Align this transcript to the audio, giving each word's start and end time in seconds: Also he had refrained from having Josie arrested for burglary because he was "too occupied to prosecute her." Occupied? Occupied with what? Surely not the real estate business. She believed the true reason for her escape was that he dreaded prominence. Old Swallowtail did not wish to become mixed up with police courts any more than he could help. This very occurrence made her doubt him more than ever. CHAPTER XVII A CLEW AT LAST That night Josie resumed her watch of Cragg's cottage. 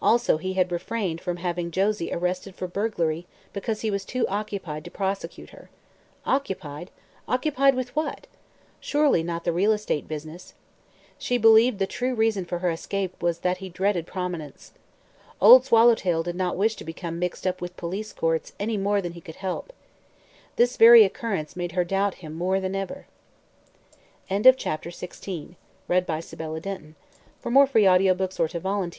Also 0.00 0.38
he 0.38 0.54
had 0.54 0.72
refrained 0.72 1.20
from 1.20 1.36
having 1.36 1.70
Josie 1.70 2.10
arrested 2.10 2.54
for 2.54 2.66
burglary 2.66 3.26
because 3.52 3.82
he 3.82 3.90
was 3.90 4.06
"too 4.06 4.26
occupied 4.26 4.84
to 4.86 4.90
prosecute 4.90 5.50
her." 5.50 5.68
Occupied? 6.24 6.90
Occupied 7.28 7.74
with 7.74 7.94
what? 7.94 8.26
Surely 8.80 9.22
not 9.22 9.44
the 9.44 9.52
real 9.52 9.72
estate 9.72 10.08
business. 10.08 10.54
She 11.18 11.36
believed 11.36 11.78
the 11.78 11.86
true 11.86 12.14
reason 12.14 12.46
for 12.46 12.60
her 12.60 12.70
escape 12.70 13.22
was 13.22 13.40
that 13.40 13.58
he 13.58 13.68
dreaded 13.68 14.06
prominence. 14.06 14.72
Old 15.42 15.66
Swallowtail 15.66 16.22
did 16.22 16.36
not 16.36 16.56
wish 16.56 16.74
to 16.76 16.82
become 16.82 17.18
mixed 17.18 17.46
up 17.46 17.60
with 17.60 17.76
police 17.76 18.14
courts 18.14 18.54
any 18.58 18.78
more 18.78 19.02
than 19.02 19.12
he 19.12 19.20
could 19.20 19.36
help. 19.36 19.74
This 20.56 20.78
very 20.78 21.04
occurrence 21.04 21.54
made 21.54 21.72
her 21.72 21.84
doubt 21.84 22.14
him 22.24 22.32
more 22.32 22.60
than 22.60 22.74
ever. 22.74 23.08
CHAPTER 24.30 24.90
XVII 24.90 25.56
A 25.86 25.86
CLEW 25.86 25.96
AT 25.96 26.08
LAST 26.08 26.30
That 26.30 26.38
night 26.38 26.94
Josie 26.94 26.96
resumed 27.44 27.44
her 27.44 27.50
watch 28.30 28.54
of 28.54 28.62
Cragg's 28.62 28.62
cottage. 28.64 28.94